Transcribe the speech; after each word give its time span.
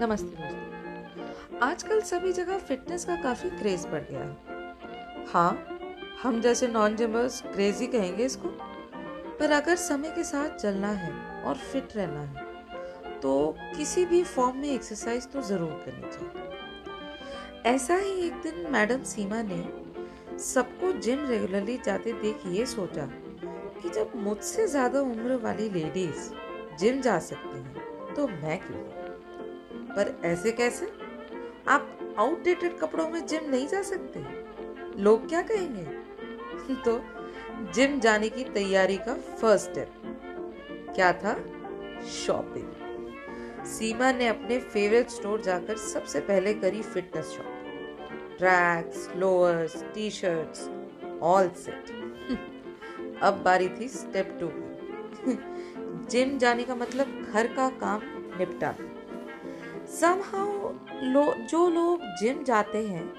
नमस्ते 0.00 0.36
दोस्तों। 0.36 1.58
आजकल 1.62 2.00
सभी 2.00 2.32
जगह 2.32 2.58
फिटनेस 2.58 3.04
का 3.04 3.14
काफ़ी 3.22 3.48
क्रेज 3.50 3.84
बढ़ 3.86 4.02
गया 4.10 4.20
है। 4.20 5.26
हाँ 5.28 5.78
हम 6.22 6.40
जैसे 6.40 6.68
नॉन 6.68 6.94
जिमर्स 6.96 7.40
क्रेजी 7.44 7.86
कहेंगे 7.86 8.24
इसको, 8.24 8.48
पर 9.40 9.50
अगर 9.52 9.76
समय 9.78 10.10
के 10.10 10.24
साथ 10.24 10.56
चलना 10.56 10.88
है 10.92 11.12
और 11.42 11.56
फिट 11.56 11.96
रहना 11.96 12.20
है 12.20 13.18
तो 13.20 13.34
किसी 13.76 14.04
भी 14.04 14.22
फॉर्म 14.26 14.56
में 14.56 14.68
एक्सरसाइज 14.68 15.26
तो 15.32 15.42
ज़रूर 15.42 15.82
करनी 15.84 16.10
चाहिए। 16.12 17.72
ऐसा 17.74 17.96
ही 17.96 18.12
एक 18.26 18.40
दिन 18.42 18.66
मैडम 18.72 19.02
सीमा 19.04 19.42
ने 19.42 20.38
सबको 20.44 20.92
जिम 21.00 21.26
रेगुलरली 21.28 21.76
जाते 21.86 22.12
देख 22.22 22.46
ये 22.52 22.66
सोचा 22.66 23.06
कि 23.82 23.88
जब 23.90 24.16
मुझसे 24.22 24.66
ज़्यादा 24.68 25.00
उम्र 25.02 25.36
वाली 25.44 25.68
लेडीज़ 25.70 26.30
जिम 26.78 27.00
जा 27.00 27.18
सकती 27.28 27.58
हैं 27.58 28.14
तो 28.14 28.26
मैं 28.28 28.58
क्यों 28.60 28.99
पर 29.90 30.20
ऐसे 30.24 30.52
कैसे? 30.52 30.92
आप 31.68 32.14
आउटडेटेड 32.18 32.78
कपड़ों 32.78 33.08
में 33.10 33.26
जिम 33.26 33.50
नहीं 33.50 33.68
जा 33.68 33.82
सकते। 33.82 34.24
लोग 35.02 35.28
क्या 35.28 35.42
कहेंगे? 35.42 35.84
तो 36.84 37.00
जिम 37.72 38.00
जाने 38.00 38.28
की 38.28 38.44
तैयारी 38.44 38.96
का 38.96 39.14
फ़र्स्ट 39.14 39.70
स्टेप 39.70 39.92
क्या 40.94 41.12
था? 41.12 41.34
शॉपिंग 42.00 43.66
सीमा 43.66 44.12
ने 44.12 44.28
अपने 44.28 44.58
फेवरेट 44.58 45.10
स्टोर 45.10 45.40
जाकर 45.40 45.76
सबसे 45.76 46.20
पहले 46.20 46.54
करी 46.54 46.82
fitness 46.82 47.26
shopping 47.26 48.36
tracks 48.38 49.08
lowers 49.16 49.82
T 49.94 50.10
shirts 50.10 50.68
all 51.22 51.48
set 51.48 51.90
अब 53.22 53.42
बारी 53.44 53.68
थी 53.68 53.88
स्टेप 53.88 54.38
टू 54.40 54.50
जिम 56.06 56.38
जाने 56.38 56.62
का 56.62 56.74
मतलब 56.74 57.26
घर 57.32 57.46
का 57.46 57.68
काम 57.68 58.00
निपटा 58.38 58.74
समहाउ 59.90 60.72
लो, 61.02 61.34
जो 61.34 61.68
लोग 61.68 62.00
जिम 62.02 62.44
जाते 62.44 62.78
हैं, 62.78 63.12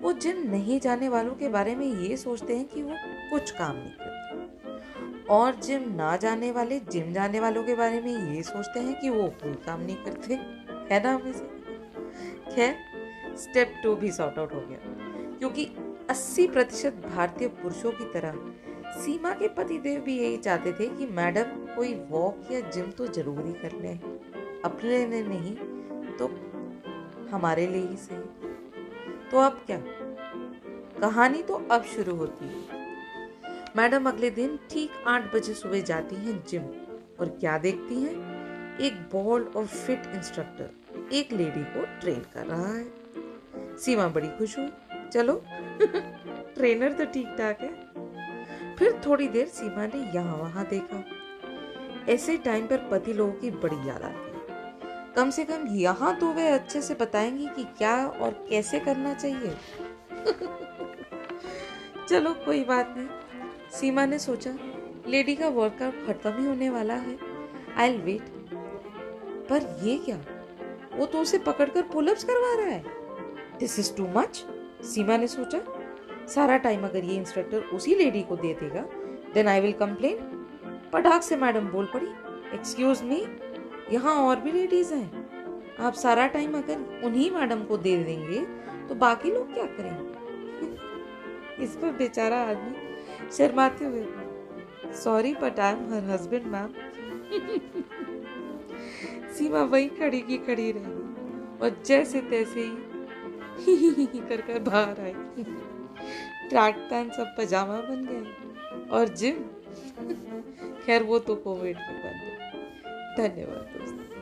वो 0.00 0.12
जिम 0.12 0.50
नहीं 0.50 0.80
जाने 0.80 1.08
वालों 1.08 1.34
के 1.34 1.48
बारे 1.48 1.74
में 1.74 1.86
ये 1.86 2.16
सोचते 2.16 2.56
हैं 2.56 2.68
कि 2.68 2.82
वो 2.82 2.94
कुछ 3.30 3.50
काम 3.50 3.76
नहीं 3.76 3.92
करते। 3.92 5.24
और 5.24 5.54
जिम 5.54 5.82
ना 5.94 6.16
जाने 6.16 6.50
वाले, 6.50 6.80
जिम 6.80 7.12
जाने 7.12 7.40
वालों 7.40 7.64
के 7.64 7.74
बारे 7.74 8.00
में 8.00 8.34
ये 8.34 8.42
सोचते 8.42 8.80
हैं 8.80 9.00
कि 9.00 9.10
वो 9.10 9.22
कोई 9.22 9.52
काम 9.52 9.80
नहीं 9.80 9.96
करते। 9.96 10.34
है 10.94 11.02
ना 11.02 11.14
हमें 11.14 11.32
से 11.32 11.44
खैर 12.54 12.76
स्टेप 13.36 13.74
टू 13.82 13.96
भी 13.96 14.10
सॉर्ट 14.10 14.38
आउट 14.38 14.54
हो 14.54 14.60
गया। 14.60 14.78
क्योंकि 15.38 15.70
80 16.10 16.46
प्रतिशत 16.46 16.92
भारतीय 17.14 17.48
पुरुषों 17.48 17.90
की 17.90 18.04
तरह, 18.04 18.32
सीमा 19.00 19.30
के 19.30 19.48
पतिदेव 19.48 20.00
भी 20.00 20.18
यही 20.18 20.36
चाहते 20.36 20.72
थे 20.72 20.86
कि 20.88 21.06
मैडम 21.06 21.74
कोई 21.76 21.94
वॉक 21.94 22.48
या 22.52 22.60
जिम 22.60 22.90
तो 22.90 23.06
ज़रूर 23.06 23.58
कर 23.62 23.72
ले। 23.72 24.24
अपने 24.64 25.22
नहीं 25.22 25.73
तो 26.18 26.26
हमारे 27.30 27.66
लिए 27.66 27.86
ही 27.86 27.96
सही। 27.96 28.48
तो 29.30 29.38
अब 29.38 29.62
क्या? 29.66 29.80
कहानी 31.00 31.42
तो 31.42 31.54
अब 31.54 31.82
शुरू 31.82 32.16
होती 32.16 32.44
है। 32.44 32.84
मैडम 33.76 34.08
अगले 34.08 34.30
दिन 34.30 34.58
ठीक 34.70 34.90
आठ 35.06 35.34
बजे 35.34 35.54
सुबह 35.54 35.80
जाती 35.80 36.16
हैं 36.16 36.44
जिम 36.48 36.62
और 37.20 37.28
क्या 37.40 37.58
देखती 37.58 38.02
हैं? 38.02 38.34
एक 38.78 38.94
बोल्ड 38.94 39.56
और 39.56 39.66
फिट 39.66 40.02
इंस्ट्रक्टर, 40.06 40.70
एक 41.12 41.32
लेडी 41.32 41.64
को 41.64 42.00
ट्रेन 42.00 42.20
कर 42.34 42.46
रहा 42.46 42.68
है। 42.68 42.92
सीमा 43.78 44.08
बड़ी 44.08 44.28
खुश 44.28 44.58
हुई। 44.58 44.68
चलो, 45.12 45.44
ट्रेनर 46.54 46.92
तो 46.92 47.04
ठीक 47.04 47.26
ठाक 47.26 47.60
है। 47.60 47.84
फिर 48.76 49.00
थोड़ी 49.06 49.28
देर 49.28 49.46
सीमा 49.46 49.86
ने 49.86 50.12
यहाँ 50.14 50.36
वहाँ 50.36 50.66
देखा। 50.66 51.04
ऐसे 52.08 52.36
टाइम 52.36 52.66
पर 52.66 52.88
पति 52.90 53.12
लोगों 53.12 53.32
की 53.32 53.50
बड़ी 53.50 53.88
याद 53.88 54.02
आती 54.02 54.23
कम 55.16 55.30
से 55.30 55.44
कम 55.44 55.66
यहाँ 55.68 56.14
तो 56.16 56.32
वे 56.32 56.48
अच्छे 56.48 56.82
से 56.82 56.94
बताएँगे 56.94 57.46
कि 57.46 57.64
क्या 57.64 58.06
और 58.06 58.46
कैसे 58.50 58.80
करना 58.80 59.14
चाहिए। 59.14 59.56
चलो, 62.08 62.34
कोई 62.34 62.64
बात 62.64 62.94
नहीं। 62.98 63.08
सीमा 63.70 64.06
ने 64.06 64.18
सोचा, 64.18 64.50
लेडी 65.08 65.34
का 65.36 65.48
वर्कआउट 65.48 65.94
खत्म 66.06 66.38
ही 66.38 66.46
होने 66.46 66.70
वाला 66.70 66.94
है। 66.94 67.18
आई 67.76 67.96
वेट 67.96 68.22
पर 69.50 69.80
ये 69.82 69.98
क्या? 69.98 70.20
वो 70.96 71.06
तो 71.06 71.18
उसे 71.18 71.38
पकड़कर 71.38 71.82
पुलअप्स 71.82 72.24
करवा 72.24 72.54
रहा 72.62 72.72
है। 72.72 72.84
This 73.58 73.78
is 73.78 73.94
too 73.96 74.06
much 74.06 74.44
Seema 74.84 75.16
ने 75.16 75.26
सोचा। 75.26 75.60
सारा 76.26 76.56
टाइम 76.56 76.84
अगर 76.84 77.04
ये 77.04 77.14
इंस्ट्रक्टर 77.16 77.58
उसी 77.58 77.94
लेडी 77.94 78.22
को 78.22 78.36
दे 78.36 78.54
देगा 78.54 78.80
देन 79.34 79.48
आई 79.48 79.60
विल 79.60 79.72
कंप्लेन 79.72 80.16
पटाख 80.92 81.22
से 81.22 81.36
मैडम 81.36 81.68
बोल 81.68 81.86
पड़ी 81.86 82.06
एक्सक्यूज 82.54 83.02
मी 83.02 83.16
यहाँ 83.92 84.14
और 84.26 84.40
भी 84.40 84.52
लेडीज़ 84.52 84.92
हैं। 84.94 85.76
आप 85.80 85.94
सारा 85.94 86.26
टाइम 86.26 86.56
अगर 86.58 87.00
उन्हीं 87.04 87.30
मैडम 87.30 87.62
को 87.64 87.76
दे 87.76 87.96
देंगे 88.04 88.40
तो 88.88 88.94
बाकी 88.94 89.30
लोग 89.30 89.52
क्या 89.54 89.64
करेंगे? 89.64 90.12
इस 91.64 91.76
पर 91.76 91.92
बेचारा 91.92 92.36
आदमी 92.42 93.30
शर्माते 93.36 93.84
हुए 93.84 94.92
sorry 94.94 95.34
but 95.34 95.60
I 95.60 95.72
am 95.72 95.92
her 95.94 96.10
husband 96.10 96.46
ma'am 96.46 96.72
Seema 99.34 99.62
वही 99.62 99.88
खड़ी 99.88 100.20
की 100.20 100.38
खड़ी 100.38 100.70
रही 100.72 100.92
और 101.62 101.82
जैसे 101.86 102.20
तैसे 102.20 102.60
ही 102.60 104.20
कर 104.28 104.40
कर 104.40 104.58
बाहर 104.58 105.00
आई। 105.00 105.14
ट्रैक 106.48 106.76
पैंट 106.90 107.12
सब 107.12 107.34
पजामा 107.38 107.76
बन 107.80 108.04
गए 108.04 108.88
और 108.90 109.08
जिम 109.08 109.34
खैर, 110.86 111.02
वो 111.02 111.18
तो 111.18 111.34
कोविड 111.34 111.76
में 111.76 112.02
बन 112.02 112.18
गए। 112.20 112.32
धन्यवाद 113.16 113.66
दोस्तों 113.74 114.13